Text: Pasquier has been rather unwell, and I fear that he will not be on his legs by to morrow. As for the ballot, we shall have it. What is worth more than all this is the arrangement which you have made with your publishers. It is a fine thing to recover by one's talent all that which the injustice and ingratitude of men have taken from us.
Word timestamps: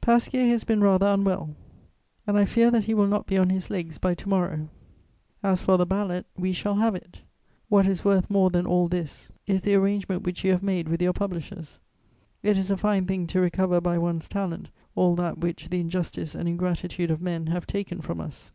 Pasquier 0.00 0.48
has 0.48 0.64
been 0.64 0.80
rather 0.80 1.06
unwell, 1.06 1.54
and 2.26 2.36
I 2.36 2.44
fear 2.44 2.72
that 2.72 2.86
he 2.86 2.92
will 2.92 3.06
not 3.06 3.24
be 3.28 3.38
on 3.38 3.50
his 3.50 3.70
legs 3.70 3.98
by 3.98 4.14
to 4.14 4.28
morrow. 4.28 4.68
As 5.44 5.60
for 5.60 5.76
the 5.78 5.86
ballot, 5.86 6.26
we 6.36 6.50
shall 6.50 6.74
have 6.74 6.96
it. 6.96 7.22
What 7.68 7.86
is 7.86 8.04
worth 8.04 8.28
more 8.28 8.50
than 8.50 8.66
all 8.66 8.88
this 8.88 9.28
is 9.46 9.62
the 9.62 9.76
arrangement 9.76 10.22
which 10.24 10.42
you 10.44 10.50
have 10.50 10.60
made 10.64 10.88
with 10.88 11.00
your 11.00 11.12
publishers. 11.12 11.78
It 12.42 12.58
is 12.58 12.68
a 12.72 12.76
fine 12.76 13.06
thing 13.06 13.28
to 13.28 13.40
recover 13.40 13.80
by 13.80 13.96
one's 13.96 14.26
talent 14.26 14.70
all 14.96 15.14
that 15.14 15.38
which 15.38 15.68
the 15.68 15.78
injustice 15.78 16.34
and 16.34 16.48
ingratitude 16.48 17.12
of 17.12 17.22
men 17.22 17.46
have 17.46 17.64
taken 17.64 18.00
from 18.00 18.20
us. 18.20 18.50